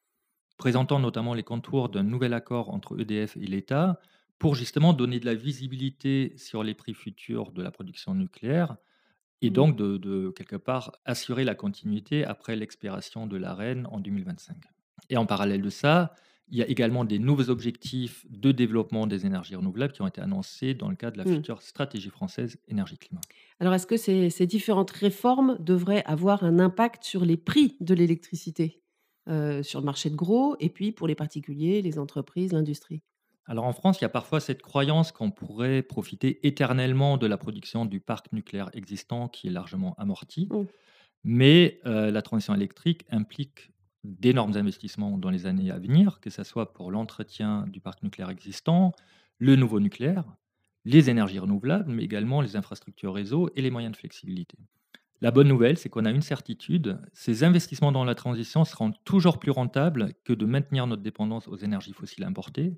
présentant 0.58 0.98
notamment 1.00 1.34
les 1.34 1.42
contours 1.44 1.88
d'un 1.88 2.02
nouvel 2.02 2.34
accord 2.34 2.70
entre 2.70 3.00
EDF 3.00 3.36
et 3.36 3.46
l'État 3.46 4.00
pour 4.38 4.54
justement 4.54 4.92
donner 4.92 5.20
de 5.20 5.26
la 5.26 5.34
visibilité 5.34 6.34
sur 6.36 6.62
les 6.62 6.74
prix 6.74 6.94
futurs 6.94 7.52
de 7.52 7.62
la 7.62 7.70
production 7.70 8.14
nucléaire 8.14 8.76
et 9.42 9.50
Mmh. 9.50 9.52
donc 9.52 9.76
de, 9.76 9.96
de, 9.98 10.30
quelque 10.30 10.56
part 10.56 10.92
assurer 11.04 11.44
la 11.44 11.54
continuité 11.54 12.24
après 12.24 12.56
l'expiration 12.56 13.26
de 13.26 13.36
l'AREN 13.36 13.86
en 13.90 14.00
2025. 14.00 14.56
Et 15.10 15.16
en 15.16 15.26
parallèle 15.26 15.62
de 15.62 15.70
ça, 15.70 16.14
il 16.50 16.58
y 16.58 16.62
a 16.62 16.68
également 16.68 17.04
des 17.04 17.18
nouveaux 17.18 17.50
objectifs 17.50 18.26
de 18.30 18.52
développement 18.52 19.06
des 19.06 19.26
énergies 19.26 19.54
renouvelables 19.56 19.92
qui 19.92 20.02
ont 20.02 20.06
été 20.08 20.20
annoncés 20.20 20.74
dans 20.74 20.88
le 20.88 20.96
cadre 20.96 21.18
de 21.18 21.18
la 21.18 21.24
Mmh. 21.24 21.34
future 21.34 21.62
stratégie 21.62 22.10
française 22.10 22.58
énergie-climat. 22.68 23.20
Alors 23.60 23.74
est-ce 23.74 23.86
que 23.86 23.96
ces 23.96 24.30
ces 24.30 24.46
différentes 24.46 24.90
réformes 24.90 25.56
devraient 25.60 26.04
avoir 26.06 26.42
un 26.44 26.58
impact 26.58 27.04
sur 27.04 27.24
les 27.24 27.36
prix 27.36 27.76
de 27.80 27.94
l'électricité? 27.94 28.82
Heu, 29.28 29.62
sur 29.62 29.80
le 29.80 29.84
marché 29.84 30.10
de 30.10 30.16
gros 30.16 30.56
et 30.58 30.70
puis 30.70 30.92
pour 30.92 31.06
les 31.06 31.14
particuliers, 31.14 31.82
les 31.82 31.98
entreprises, 31.98 32.52
l'industrie? 32.52 33.02
Alors 33.46 33.64
en 33.64 33.72
France, 33.72 33.98
il 34.00 34.02
y 34.02 34.04
a 34.04 34.10
parfois 34.10 34.40
cette 34.40 34.62
croyance 34.62 35.10
qu'on 35.10 35.30
pourrait 35.30 35.82
profiter 35.82 36.46
éternellement 36.46 37.16
de 37.16 37.26
la 37.26 37.38
production 37.38 37.86
du 37.86 37.98
parc 38.00 38.32
nucléaire 38.32 38.70
existant 38.74 39.28
qui 39.28 39.48
est 39.48 39.50
largement 39.50 39.94
amorti. 39.96 40.48
Mmh. 40.50 40.64
Mais 41.24 41.80
euh, 41.86 42.10
la 42.10 42.22
transition 42.22 42.54
électrique 42.54 43.04
implique 43.10 43.70
d'énormes 44.04 44.56
investissements 44.56 45.18
dans 45.18 45.30
les 45.30 45.46
années 45.46 45.70
à 45.70 45.78
venir, 45.78 46.20
que 46.20 46.30
ce 46.30 46.44
soit 46.44 46.72
pour 46.72 46.90
l'entretien 46.90 47.66
du 47.66 47.80
parc 47.80 48.02
nucléaire 48.02 48.30
existant, 48.30 48.92
le 49.38 49.56
nouveau 49.56 49.80
nucléaire, 49.80 50.24
les 50.84 51.10
énergies 51.10 51.38
renouvelables, 51.38 51.90
mais 51.90 52.04
également 52.04 52.40
les 52.40 52.56
infrastructures 52.56 53.14
réseau 53.14 53.50
et 53.56 53.62
les 53.62 53.70
moyens 53.70 53.92
de 53.92 53.98
flexibilité. 53.98 54.58
La 55.20 55.30
bonne 55.32 55.48
nouvelle, 55.48 55.78
c'est 55.78 55.88
qu'on 55.88 56.04
a 56.04 56.10
une 56.10 56.22
certitude, 56.22 57.00
ces 57.12 57.42
investissements 57.42 57.90
dans 57.90 58.04
la 58.04 58.14
transition 58.14 58.64
seront 58.64 58.92
toujours 59.04 59.38
plus 59.38 59.50
rentables 59.50 60.14
que 60.24 60.32
de 60.32 60.46
maintenir 60.46 60.86
notre 60.86 61.02
dépendance 61.02 61.48
aux 61.48 61.56
énergies 61.56 61.92
fossiles 61.92 62.24
importées. 62.24 62.76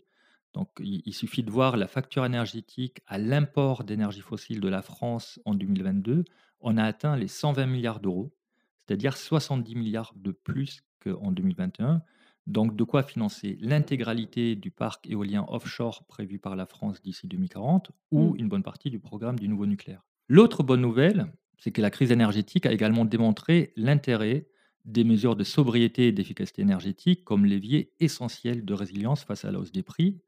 Donc 0.54 0.68
il, 0.80 1.12
suffit 1.12 1.42
de 1.42 1.50
voir 1.50 1.76
la 1.76 1.86
facture 1.86 2.24
énergétique 2.24 3.02
à 3.06 3.18
l'import 3.18 3.84
d'énergie 3.84 4.22
fossile 4.22 4.60
de 4.60 4.68
la 4.68 4.82
France 4.82 5.38
en 5.44 5.54
2022. 5.54 6.24
On 6.60 6.76
a 6.76 6.84
atteint 6.84 7.16
les 7.16 7.28
120 7.28 7.66
milliards 7.66 8.00
d'euros, 8.00 8.32
c'est-à-dire 8.78 9.16
70 9.16 9.76
milliards 9.76 10.12
de 10.16 10.32
plus 10.32 10.82
qu'en 11.00 11.30
2021. 11.30 12.02
Donc 12.46 12.74
de 12.74 12.82
quoi 12.82 13.02
financer 13.04 13.58
l'intégralité 13.60 14.56
du 14.56 14.72
parc 14.72 15.08
éolien 15.08 15.44
offshore 15.48 16.04
prévu 16.06 16.38
par 16.38 16.56
la 16.56 16.66
France 16.66 17.00
d'ici 17.00 17.28
2040 17.28 17.92
Mmh. 18.12 18.18
ou 18.18 18.34
une 18.36 18.48
bonne 18.48 18.62
partie 18.62 18.90
du 18.90 18.98
programme 18.98 19.38
du 19.38 19.48
nouveau 19.48 19.66
nucléaire. 19.66 20.02
L'autre 20.28 20.62
bonne 20.62 20.80
nouvelle, 20.80 21.32
c'est 21.60 21.70
que 21.70 21.82
la 21.82 21.90
crise 21.90 22.10
énergétique 22.10 22.66
a 22.66 22.72
également 22.72 23.04
démontré 23.04 23.72
l'intérêt 23.76 24.48
des 24.86 25.04
mesures 25.04 25.36
de 25.36 25.44
sobriété 25.44 26.08
et 26.08 26.12
d'efficacité 26.12 26.62
énergétique 26.62 27.22
comme 27.22 27.44
levier 27.44 27.92
essentiel 28.00 28.64
de 28.64 28.74
résilience 28.74 29.24
face 29.24 29.44
à 29.44 29.52
la 29.52 29.60
hausse 29.60 29.70
des 29.70 29.82
prix, 29.82 30.18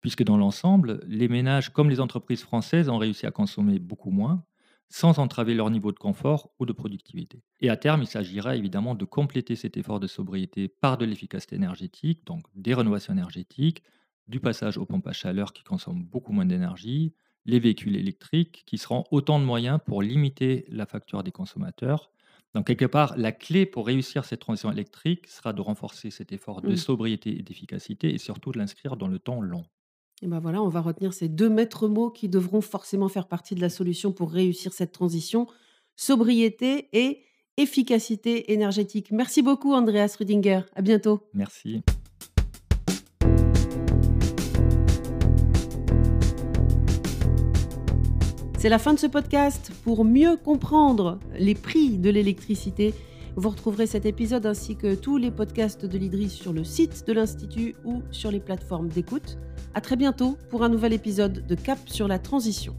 puisque 0.00 0.22
dans 0.22 0.36
l'ensemble, 0.36 1.00
les 1.08 1.28
ménages 1.28 1.70
comme 1.70 1.88
les 1.88 1.98
entreprises 1.98 2.42
françaises 2.42 2.90
ont 2.90 2.98
réussi 2.98 3.26
à 3.26 3.30
consommer 3.30 3.78
beaucoup 3.78 4.10
moins, 4.10 4.44
sans 4.88 5.18
entraver 5.18 5.54
leur 5.54 5.70
niveau 5.70 5.90
de 5.92 5.98
confort 5.98 6.52
ou 6.60 6.66
de 6.66 6.72
productivité. 6.72 7.42
Et 7.60 7.70
à 7.70 7.76
terme, 7.76 8.02
il 8.02 8.06
s'agira 8.06 8.54
évidemment 8.54 8.94
de 8.94 9.04
compléter 9.04 9.56
cet 9.56 9.76
effort 9.78 9.98
de 9.98 10.06
sobriété 10.06 10.68
par 10.68 10.98
de 10.98 11.06
l'efficacité 11.06 11.56
énergétique, 11.56 12.24
donc 12.26 12.44
des 12.54 12.74
rénovations 12.74 13.14
énergétiques, 13.14 13.82
du 14.28 14.40
passage 14.40 14.76
aux 14.76 14.84
pompes 14.84 15.06
à 15.06 15.12
chaleur 15.12 15.52
qui 15.52 15.64
consomment 15.64 16.04
beaucoup 16.04 16.32
moins 16.32 16.44
d'énergie, 16.44 17.14
les 17.46 17.60
véhicules 17.60 17.96
électriques 17.96 18.64
qui 18.66 18.76
seront 18.76 19.04
autant 19.10 19.38
de 19.38 19.44
moyens 19.44 19.78
pour 19.86 20.02
limiter 20.02 20.66
la 20.68 20.84
facture 20.84 21.22
des 21.22 21.32
consommateurs. 21.32 22.10
Donc 22.54 22.66
quelque 22.66 22.84
part, 22.86 23.16
la 23.16 23.32
clé 23.32 23.66
pour 23.66 23.86
réussir 23.86 24.24
cette 24.24 24.40
transition 24.40 24.70
électrique 24.72 25.26
sera 25.26 25.52
de 25.52 25.60
renforcer 25.60 26.10
cet 26.10 26.32
effort 26.32 26.62
de 26.62 26.70
Mmh. 26.70 26.76
sobriété 26.76 27.38
et 27.38 27.42
d'efficacité 27.42 28.14
et 28.14 28.18
surtout 28.18 28.50
de 28.52 28.58
l'inscrire 28.58 28.96
dans 28.96 29.08
le 29.08 29.18
temps 29.18 29.40
long. 29.40 29.64
Et 30.22 30.26
ben 30.26 30.38
voilà, 30.38 30.62
on 30.62 30.68
va 30.68 30.80
retenir 30.80 31.12
ces 31.12 31.28
2 31.28 31.48
maîtres 31.50 31.88
mots 31.88 32.10
qui 32.10 32.28
devront 32.28 32.62
forcément 32.62 33.08
faire 33.08 33.28
partie 33.28 33.54
de 33.54 33.60
la 33.60 33.68
solution 33.68 34.12
pour 34.12 34.32
réussir 34.32 34.72
cette 34.72 34.92
transition: 34.92 35.46
sobriété 35.96 36.88
et 36.92 37.20
efficacité 37.58 38.52
énergétique. 38.52 39.10
Merci 39.10 39.42
beaucoup 39.42 39.74
Andreas 39.74 40.16
Rüdinger. 40.18 40.62
À 40.74 40.82
bientôt. 40.82 41.20
Merci. 41.34 41.82
C'est 48.66 48.70
la 48.70 48.80
fin 48.80 48.94
de 48.94 48.98
ce 48.98 49.06
podcast. 49.06 49.70
Pour 49.84 50.04
mieux 50.04 50.36
comprendre 50.36 51.20
les 51.38 51.54
prix 51.54 51.98
de 51.98 52.10
l'électricité, 52.10 52.94
vous 53.36 53.50
retrouverez 53.50 53.86
cet 53.86 54.06
épisode 54.06 54.44
ainsi 54.44 54.74
que 54.74 54.96
tous 54.96 55.18
les 55.18 55.30
podcasts 55.30 55.86
de 55.86 55.96
l'IDRIS 55.96 56.30
sur 56.30 56.52
le 56.52 56.64
site 56.64 57.06
de 57.06 57.12
l'Institut 57.12 57.76
ou 57.84 58.02
sur 58.10 58.32
les 58.32 58.40
plateformes 58.40 58.88
d'écoute. 58.88 59.38
À 59.74 59.80
très 59.80 59.94
bientôt 59.94 60.36
pour 60.50 60.64
un 60.64 60.68
nouvel 60.68 60.92
épisode 60.92 61.46
de 61.46 61.54
Cap 61.54 61.78
sur 61.86 62.08
la 62.08 62.18
transition. 62.18 62.74